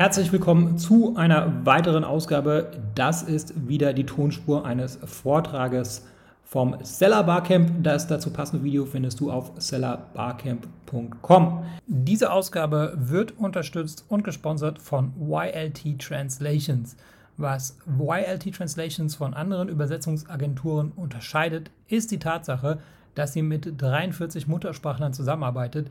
[0.00, 2.70] Herzlich willkommen zu einer weiteren Ausgabe.
[2.94, 6.06] Das ist wieder die Tonspur eines Vortrages
[6.42, 7.70] vom Seller Barcamp.
[7.82, 11.64] Das dazu passende Video findest du auf sellerbarcamp.com.
[11.86, 16.96] Diese Ausgabe wird unterstützt und gesponsert von YLT Translations.
[17.36, 22.78] Was YLT Translations von anderen Übersetzungsagenturen unterscheidet, ist die Tatsache,
[23.14, 25.90] dass sie mit 43 Muttersprachlern zusammenarbeitet,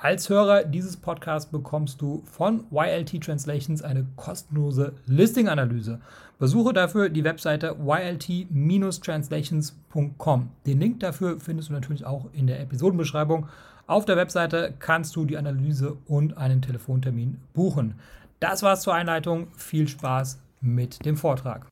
[0.00, 5.98] Als Hörer dieses Podcasts bekommst du von YLT Translations eine kostenlose Listing-Analyse.
[6.38, 10.50] Besuche dafür die Webseite ylt-translations.com.
[10.66, 13.48] Den Link dafür findest du natürlich auch in der Episodenbeschreibung.
[13.88, 17.96] Auf der Webseite kannst du die Analyse und einen Telefontermin buchen.
[18.38, 19.48] Das war's zur Einleitung.
[19.56, 21.66] Viel Spaß mit dem Vortrag.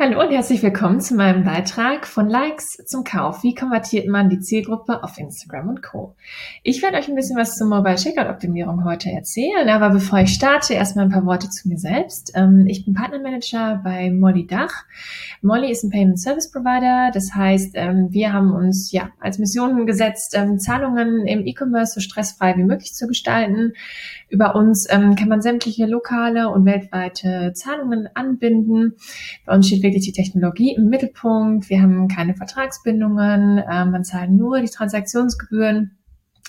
[0.00, 3.42] Hallo und herzlich willkommen zu meinem Beitrag von Likes zum Kauf.
[3.42, 6.14] Wie konvertiert man die Zielgruppe auf Instagram und Co.
[6.62, 10.32] Ich werde euch ein bisschen was zur Mobile Checkout Optimierung heute erzählen, aber bevor ich
[10.32, 12.30] starte, erstmal ein paar Worte zu mir selbst.
[12.36, 14.84] Ähm, ich bin Partnermanager bei Molly Dach.
[15.42, 19.84] Molly ist ein Payment Service Provider, das heißt, ähm, wir haben uns ja als Mission
[19.84, 23.72] gesetzt, ähm, Zahlungen im E-Commerce so stressfrei wie möglich zu gestalten.
[24.28, 28.94] Über uns kann man sämtliche lokale und weltweite Zahlungen anbinden.
[29.46, 31.68] Bei uns steht wirklich die Technologie im Mittelpunkt.
[31.68, 35.98] Wir haben keine Vertragsbindungen, äh, man zahlt nur die Transaktionsgebühren.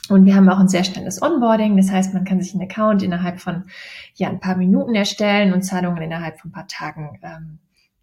[0.09, 1.77] Und wir haben auch ein sehr schnelles Onboarding.
[1.77, 3.65] Das heißt, man kann sich einen Account innerhalb von
[4.15, 7.59] ja, ein paar Minuten erstellen und Zahlungen innerhalb von ein paar Tagen ähm,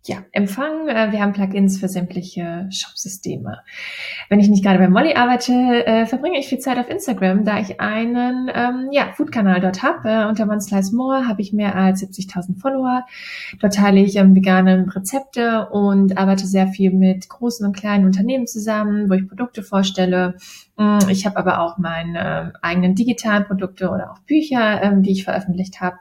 [0.08, 0.88] ja, empfangen.
[0.88, 3.58] Äh, wir haben Plugins für sämtliche Shop-Systeme.
[4.28, 7.58] Wenn ich nicht gerade bei Molly arbeite, äh, verbringe ich viel Zeit auf Instagram, da
[7.58, 10.08] ich einen ähm, ja, Food-Kanal dort habe.
[10.08, 13.04] Äh, unter One Slice More habe ich mehr als 70.000 Follower.
[13.60, 18.46] Dort teile ich ähm, vegane Rezepte und arbeite sehr viel mit großen und kleinen Unternehmen
[18.46, 20.36] zusammen, wo ich Produkte vorstelle.
[20.76, 25.12] Mm, ich habe aber auch meine äh, eigenen digitalen Produkte oder auch Bücher, ähm, die
[25.12, 25.96] ich veröffentlicht habe.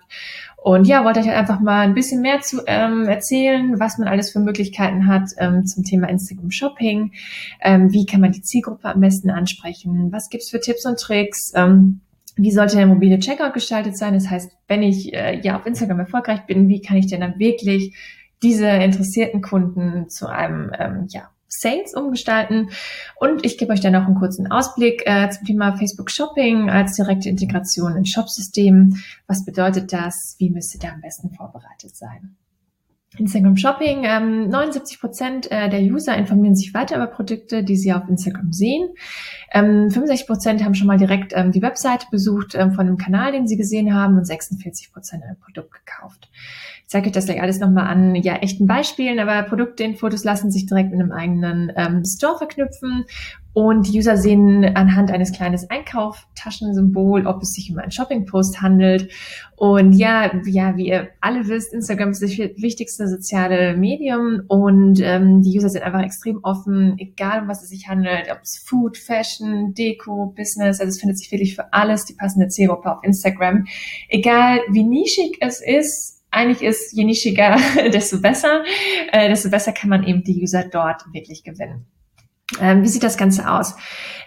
[0.58, 4.08] Und ja, wollte euch halt einfach mal ein bisschen mehr zu ähm, erzählen, was man
[4.08, 7.14] alles für Möglichkeiten hat ähm, zum Thema Instagram Shopping.
[7.62, 10.12] Ähm, wie kann man die Zielgruppe am besten ansprechen?
[10.12, 11.52] Was gibt's für Tipps und Tricks?
[11.56, 12.02] Ähm,
[12.36, 14.14] wie sollte der mobile Checkout gestaltet sein?
[14.14, 17.40] Das heißt, wenn ich äh, ja auf Instagram erfolgreich bin, wie kann ich denn dann
[17.40, 17.96] wirklich
[18.44, 22.70] diese interessierten Kunden zu einem ähm, ja, Sales umgestalten.
[23.20, 26.96] Und ich gebe euch dann auch einen kurzen Ausblick äh, zum Thema Facebook Shopping als
[26.96, 28.98] direkte Integration in Shopsystem.
[29.28, 30.36] Was bedeutet das?
[30.40, 32.38] Wie müsst ihr da am besten vorbereitet sein?
[33.18, 34.04] Instagram Shopping.
[34.04, 38.52] Ähm, 79 Prozent äh, der User informieren sich weiter über Produkte, die sie auf Instagram
[38.52, 38.90] sehen.
[39.52, 43.32] Ähm, 65 Prozent haben schon mal direkt ähm, die Webseite besucht ähm, von einem Kanal,
[43.32, 46.30] den sie gesehen haben und 46 Prozent ein Produkt gekauft.
[46.84, 50.66] Ich zeige euch das gleich alles nochmal an ja, echten Beispielen, aber Produktinfotos lassen sich
[50.66, 53.06] direkt mit einem eigenen ähm, Store verknüpfen
[53.56, 59.10] und die User sehen anhand eines kleinen Einkauftaschensymbol, ob es sich um einen Shopping-Post handelt.
[59.56, 65.42] Und ja, ja, wie ihr alle wisst, Instagram ist das wichtigste soziale Medium und ähm,
[65.42, 68.98] die User sind einfach extrem offen, egal um was es sich handelt, ob es Food,
[68.98, 73.68] Fashion, Deko, Business, also es findet sich wirklich für alles die passende Zielgruppe auf Instagram.
[74.10, 77.56] Egal wie nischig es ist, eigentlich ist, je nischiger,
[77.94, 78.66] desto besser,
[79.14, 81.86] äh, desto besser kann man eben die User dort wirklich gewinnen.
[82.60, 83.76] Ähm, wie sieht das Ganze aus?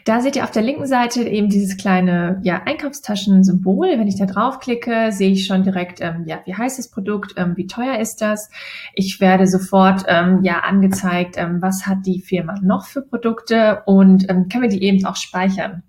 [0.05, 3.91] Da seht ihr auf der linken Seite eben dieses kleine ja, Einkaufstaschen-Symbol.
[3.91, 7.57] Wenn ich da draufklicke, sehe ich schon direkt, ähm, ja, wie heißt das Produkt, ähm,
[7.57, 8.51] wie teuer ist das.
[8.95, 14.28] Ich werde sofort ähm, ja angezeigt, ähm, was hat die Firma noch für Produkte und
[14.28, 15.83] ähm, können wir die eben auch speichern.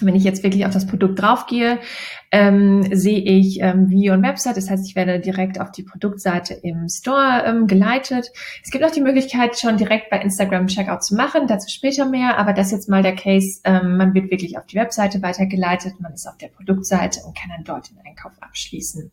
[0.00, 1.78] Wenn ich jetzt wirklich auf das Produkt draufgehe,
[2.30, 4.56] ähm, sehe ich ähm, Video und Website.
[4.56, 8.30] Das heißt, ich werde direkt auf die Produktseite im Store ähm, geleitet.
[8.64, 11.46] Es gibt auch die Möglichkeit, schon direkt bei Instagram Checkout zu machen.
[11.46, 12.38] Dazu später mehr.
[12.38, 13.60] Aber das ist jetzt mal der Case.
[13.64, 16.00] Ähm, man wird wirklich auf die Webseite weitergeleitet.
[16.00, 19.10] Man ist auf der Produktseite und kann dann dort den Einkauf abschließen.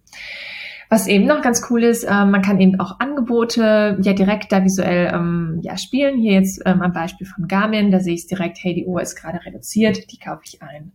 [0.89, 4.63] Was eben noch ganz cool ist, äh, man kann eben auch Angebote ja direkt da
[4.63, 6.19] visuell ähm, ja spielen.
[6.19, 8.99] Hier jetzt ähm, am Beispiel von Garmin, da sehe ich es direkt, hey, die Uhr
[8.99, 10.91] ist gerade reduziert, die kaufe ich ein.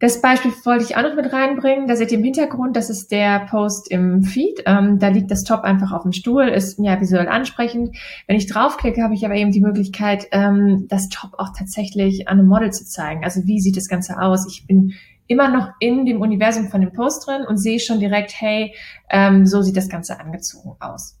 [0.00, 1.86] Das Beispiel wollte ich auch noch mit reinbringen.
[1.86, 4.62] Da seht ihr im Hintergrund, das ist der Post im Feed.
[4.64, 7.94] Ähm, da liegt das Top einfach auf dem Stuhl, ist ja visuell ansprechend.
[8.26, 12.38] Wenn ich draufklicke, habe ich aber eben die Möglichkeit, ähm, das Top auch tatsächlich an
[12.38, 13.24] einem Model zu zeigen.
[13.24, 14.46] Also wie sieht das Ganze aus?
[14.50, 14.94] Ich bin
[15.30, 18.74] immer noch in dem Universum von dem Post drin und sehe schon direkt, hey,
[19.08, 21.19] ähm, so sieht das Ganze angezogen aus.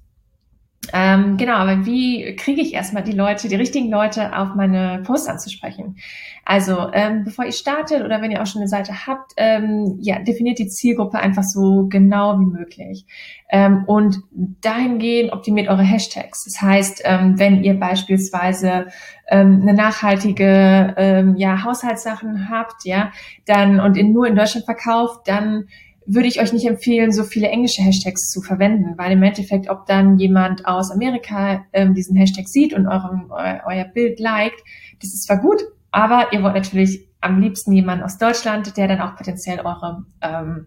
[0.92, 5.28] Ähm, genau, aber wie kriege ich erstmal die Leute, die richtigen Leute auf meine Posts
[5.28, 5.96] anzusprechen?
[6.44, 10.18] Also, ähm, bevor ihr startet oder wenn ihr auch schon eine Seite habt, ähm, ja,
[10.18, 13.04] definiert die Zielgruppe einfach so genau wie möglich.
[13.50, 16.44] Ähm, und dahingehend optimiert eure Hashtags.
[16.44, 18.86] Das heißt, ähm, wenn ihr beispielsweise
[19.28, 23.12] ähm, eine nachhaltige ja, Haushaltssachen habt, ja,
[23.46, 25.66] dann und in, nur in Deutschland verkauft, dann
[26.12, 29.86] würde ich euch nicht empfehlen, so viele englische Hashtags zu verwenden, weil im Endeffekt, ob
[29.86, 34.60] dann jemand aus Amerika ähm, diesen Hashtag sieht und eurem, eu, euer Bild liked,
[35.00, 35.60] das ist zwar gut,
[35.90, 40.66] aber ihr wollt natürlich am liebsten jemanden aus Deutschland, der dann auch potenziell eure ähm,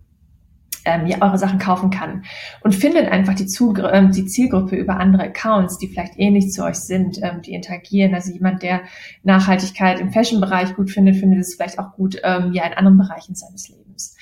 [0.86, 2.24] ähm, ja, eure Sachen kaufen kann.
[2.62, 6.64] Und findet einfach die, Zug ähm, die Zielgruppe über andere Accounts, die vielleicht ähnlich zu
[6.64, 8.14] euch sind, ähm, die interagieren.
[8.14, 8.82] Also jemand, der
[9.24, 13.36] Nachhaltigkeit im Fashion-Bereich gut findet, findet es vielleicht auch gut ähm, ja in anderen Bereichen
[13.36, 14.18] seines Lebens.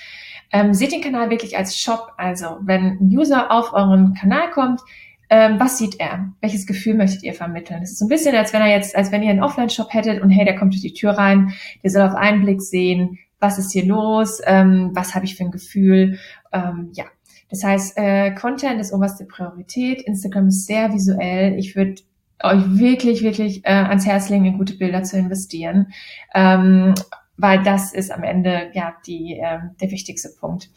[0.52, 2.12] Ähm, seht den Kanal wirklich als Shop.
[2.18, 4.82] Also wenn ein User auf euren Kanal kommt,
[5.30, 6.34] ähm, was sieht er?
[6.42, 7.82] Welches Gefühl möchtet ihr vermitteln?
[7.82, 10.22] Es ist so ein bisschen, als wenn er jetzt, als wenn ihr einen Offline-Shop hättet
[10.22, 11.54] und hey, der kommt durch die Tür rein,
[11.84, 15.46] der soll auf einen Blick sehen, was ist hier los, ähm, was habe ich für
[15.46, 16.20] ein Gefühl.
[16.52, 17.06] Ähm, ja,
[17.50, 20.02] das heißt, äh, Content ist oberste Priorität.
[20.02, 21.58] Instagram ist sehr visuell.
[21.58, 22.02] Ich würde
[22.44, 25.94] euch wirklich, wirklich äh, ans Herz legen, in gute Bilder zu investieren.
[26.36, 26.94] Ähm,
[27.38, 30.70] weil das ist am Ende ja die, äh, der wichtigste Punkt.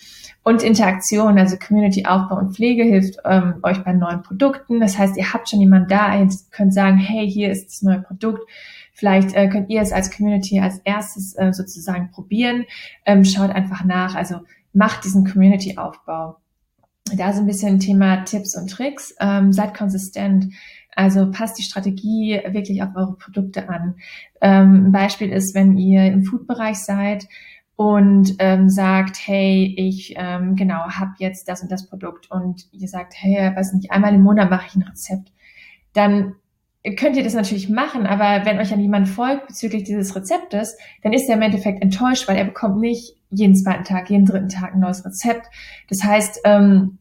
[0.42, 4.80] Und Interaktion, also Community-Aufbau und Pflege hilft ähm, euch bei neuen Produkten.
[4.80, 8.00] Das heißt, ihr habt schon jemanden da, ihr könnt sagen, hey, hier ist das neue
[8.00, 8.48] Produkt.
[8.92, 12.64] Vielleicht äh, könnt ihr es als Community als erstes äh, sozusagen probieren.
[13.04, 14.40] Ähm, schaut einfach nach, also
[14.72, 16.36] macht diesen Community-Aufbau.
[17.16, 19.14] Da ist ein bisschen Thema Tipps und Tricks.
[19.20, 20.46] Ähm, seid konsistent.
[20.96, 23.96] Also passt die Strategie wirklich auf eure Produkte an.
[24.40, 27.26] Ähm, ein Beispiel ist, wenn ihr im Food-Bereich seid
[27.76, 32.88] und ähm, sagt, hey, ich ähm, genau habe jetzt das und das Produkt und ihr
[32.88, 35.32] sagt, hey, weiß nicht, einmal im Monat mache ich ein Rezept,
[35.92, 36.34] dann
[36.96, 41.14] könnt ihr das natürlich machen, aber wenn euch dann jemand folgt bezüglich dieses Rezeptes, dann
[41.14, 44.74] ist er im Endeffekt enttäuscht, weil er bekommt nicht jeden zweiten Tag, jeden dritten Tag
[44.74, 45.46] ein neues Rezept.
[45.88, 46.98] Das heißt, ähm,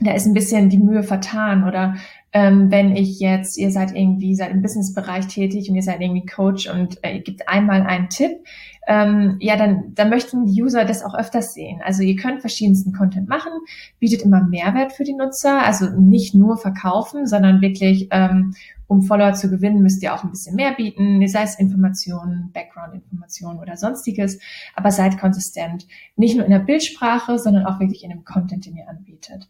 [0.00, 1.96] da ist ein bisschen die Mühe vertan oder
[2.36, 6.26] ähm, wenn ich jetzt, ihr seid irgendwie, seid im Businessbereich tätig und ihr seid irgendwie
[6.26, 8.44] Coach und äh, ihr gebt einmal einen Tipp,
[8.86, 11.80] ähm, ja, dann, dann möchten die User das auch öfters sehen.
[11.82, 13.52] Also ihr könnt verschiedensten Content machen,
[14.00, 18.54] bietet immer Mehrwert für die Nutzer, also nicht nur verkaufen, sondern wirklich, ähm,
[18.88, 23.58] um Follower zu gewinnen, müsst ihr auch ein bisschen mehr bieten, sei es Informationen, Background-Informationen
[23.58, 24.38] oder sonstiges,
[24.74, 25.86] aber seid konsistent.
[26.16, 29.48] Nicht nur in der Bildsprache, sondern auch wirklich in dem Content, den ihr anbietet.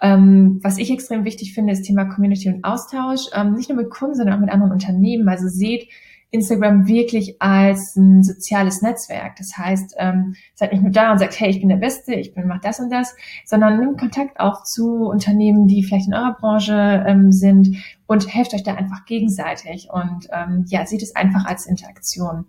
[0.00, 3.90] Ähm, was ich extrem wichtig finde, ist Thema Community und Austausch, ähm, nicht nur mit
[3.90, 5.28] Kunden, sondern auch mit anderen Unternehmen.
[5.28, 5.88] Also seht
[6.32, 9.36] Instagram wirklich als ein soziales Netzwerk.
[9.36, 12.32] Das heißt, ähm, seid nicht nur da und sagt, hey, ich bin der Beste, ich
[12.32, 13.14] bin mach das und das,
[13.44, 17.76] sondern nimmt Kontakt auch zu Unternehmen, die vielleicht in eurer Branche ähm, sind
[18.06, 22.46] und helft euch da einfach gegenseitig und ähm, ja, seht es einfach als Interaktion.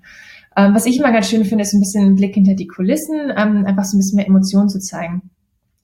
[0.56, 3.34] Ähm, was ich immer ganz schön finde, ist ein bisschen ein Blick hinter die Kulissen,
[3.36, 5.30] ähm, einfach so ein bisschen mehr Emotionen zu zeigen.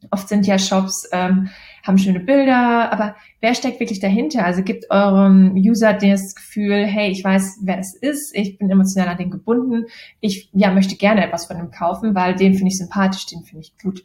[0.10, 1.50] Oft sind ja Shops, ähm,
[1.84, 4.46] haben schöne Bilder, aber wer steckt wirklich dahinter?
[4.46, 9.10] Also gibt eurem User das Gefühl, hey, ich weiß, wer das ist, ich bin emotional
[9.10, 9.86] an den gebunden,
[10.20, 13.62] ich ja, möchte gerne etwas von ihm kaufen, weil den finde ich sympathisch, den finde
[13.62, 14.04] ich gut.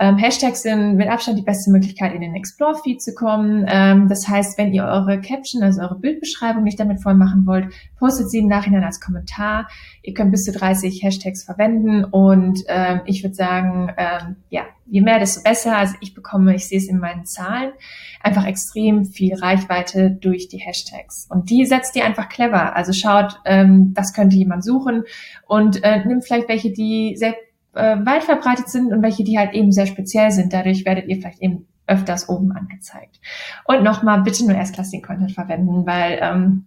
[0.00, 3.66] Ähm, Hashtags sind mit Abstand die beste Möglichkeit, in den Explore-Feed zu kommen.
[3.68, 7.66] Ähm, das heißt, wenn ihr eure Caption, also eure Bildbeschreibung nicht damit voll machen wollt,
[7.98, 9.68] postet sie im Nachhinein als Kommentar.
[10.02, 15.00] Ihr könnt bis zu 30 Hashtags verwenden und ähm, ich würde sagen, ähm, ja, je
[15.00, 15.76] mehr, desto besser.
[15.76, 17.72] Also ich bekomme, ich sehe es in meinen Zahlen,
[18.22, 21.26] einfach extrem viel Reichweite durch die Hashtags.
[21.28, 22.76] Und die setzt ihr einfach clever.
[22.76, 25.02] Also schaut, ähm, was könnte jemand suchen
[25.46, 27.34] und äh, nimmt vielleicht welche, die sehr
[27.78, 30.52] äh, weit verbreitet sind und welche, die halt eben sehr speziell sind.
[30.52, 33.20] Dadurch werdet ihr vielleicht eben öfters oben angezeigt.
[33.64, 36.66] Und nochmal, bitte nur erstklassigen Content verwenden, weil ähm,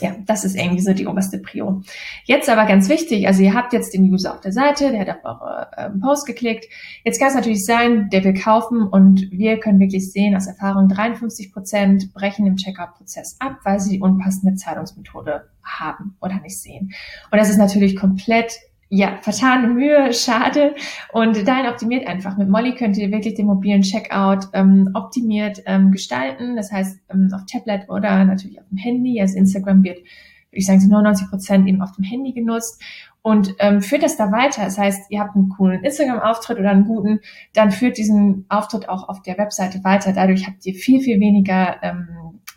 [0.00, 1.82] ja, das ist irgendwie so die oberste Prio.
[2.24, 5.24] Jetzt aber ganz wichtig, also ihr habt jetzt den User auf der Seite, der hat
[5.24, 6.66] auf eure ähm, Post geklickt.
[7.04, 10.88] Jetzt kann es natürlich sein, der will kaufen und wir können wirklich sehen aus Erfahrung,
[10.88, 16.92] 53 Prozent brechen im Checkout-Prozess ab, weil sie die unpassende Zahlungsmethode haben oder nicht sehen.
[17.30, 18.58] Und das ist natürlich komplett
[18.88, 20.74] ja, vertane Mühe, schade.
[21.12, 22.36] Und dahin optimiert einfach.
[22.36, 26.56] Mit Molly könnt ihr wirklich den mobilen Checkout ähm, optimiert ähm, gestalten.
[26.56, 29.20] Das heißt, ähm, auf Tablet oder natürlich auf dem Handy.
[29.20, 30.06] Also Instagram wird, würde
[30.52, 32.80] ich sagen, zu 99 Prozent eben auf dem Handy genutzt.
[33.22, 34.62] Und ähm, führt das da weiter.
[34.62, 37.18] Das heißt, ihr habt einen coolen Instagram-Auftritt oder einen guten,
[37.54, 40.12] dann führt diesen Auftritt auch auf der Webseite weiter.
[40.12, 42.06] Dadurch habt ihr viel, viel weniger ähm,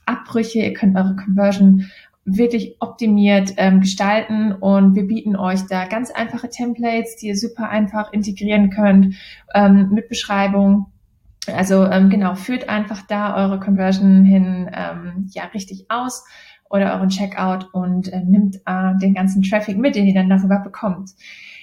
[0.06, 0.60] Abbrüche.
[0.60, 1.90] Ihr könnt eure Conversion
[2.38, 7.70] wirklich optimiert ähm, gestalten und wir bieten euch da ganz einfache Templates, die ihr super
[7.70, 9.16] einfach integrieren könnt
[9.54, 10.88] ähm, mit Beschreibung
[11.48, 16.24] Also ähm, genau, führt einfach da eure Conversion hin ähm, ja richtig aus
[16.70, 20.60] oder euren Checkout und äh, nimmt äh, den ganzen Traffic mit, den ihr dann darüber
[20.60, 21.10] bekommt.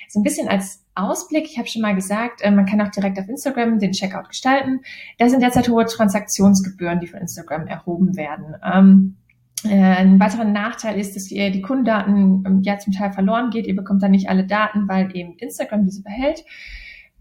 [0.09, 3.19] So ein bisschen als Ausblick, ich habe schon mal gesagt, äh, man kann auch direkt
[3.19, 4.81] auf Instagram den Checkout gestalten.
[5.19, 8.57] Da sind derzeit hohe Transaktionsgebühren, die von Instagram erhoben werden.
[8.65, 9.26] Ähm, äh,
[9.71, 13.67] ein weiterer Nachteil ist, dass ihr die Kundendaten ähm, ja zum Teil verloren geht.
[13.67, 16.45] Ihr bekommt dann nicht alle Daten, weil eben Instagram diese behält.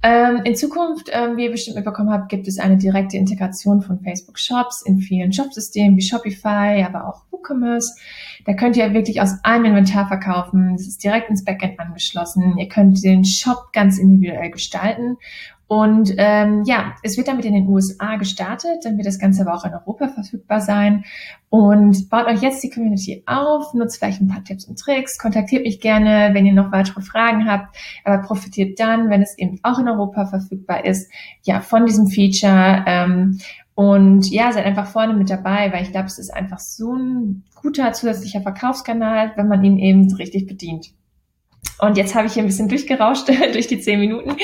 [0.07, 3.99] Ähm, in Zukunft, ähm, wie ihr bestimmt mitbekommen habt, gibt es eine direkte Integration von
[4.01, 7.97] Facebook Shops in vielen Shopsystemen wie Shopify, aber auch WooCommerce.
[8.45, 10.73] Da könnt ihr wirklich aus einem Inventar verkaufen.
[10.77, 12.55] Das ist direkt ins Backend angeschlossen.
[12.59, 15.17] Ihr könnt den Shop ganz individuell gestalten
[15.67, 19.55] und ähm, ja, es wird damit in den USA gestartet, dann wird das Ganze aber
[19.55, 21.05] auch in Europa verfügbar sein.
[21.49, 25.63] Und baut euch jetzt die Community auf, nutzt vielleicht ein paar Tipps und Tricks, kontaktiert
[25.63, 29.79] mich gerne, wenn ihr noch weitere Fragen habt, aber profitiert dann, wenn es eben auch
[29.79, 31.11] in Europa verfügbar ist,
[31.43, 32.83] ja, von diesem Feature.
[32.85, 33.39] Ähm,
[33.73, 37.43] und ja, seid einfach vorne mit dabei, weil ich glaube, es ist einfach so ein
[37.55, 40.93] guter zusätzlicher Verkaufskanal, wenn man ihn eben richtig bedient.
[41.79, 44.35] Und jetzt habe ich hier ein bisschen durchgerauscht durch die zehn Minuten.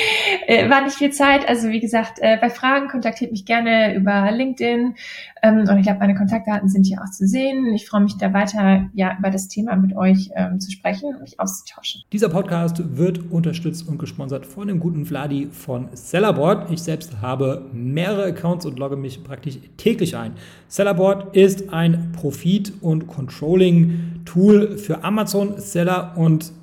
[0.47, 1.47] Äh, war nicht viel Zeit.
[1.47, 4.95] Also wie gesagt, äh, bei Fragen kontaktiert mich gerne über LinkedIn.
[5.41, 7.73] Ähm, und ich glaube, meine Kontaktdaten sind hier auch zu sehen.
[7.73, 11.21] Ich freue mich da weiter, ja, über das Thema mit euch ähm, zu sprechen und
[11.21, 12.01] mich auszutauschen.
[12.11, 16.69] Dieser Podcast wird unterstützt und gesponsert von dem guten Vladi von Sellerboard.
[16.69, 20.33] Ich selbst habe mehrere Accounts und logge mich praktisch täglich ein.
[20.67, 26.51] Sellerboard ist ein Profit- und Controlling-Tool für Amazon-Seller und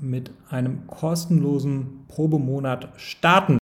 [0.00, 3.59] mit einem kostenlosen Probemonat starten.